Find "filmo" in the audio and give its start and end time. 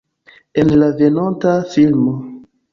1.77-2.19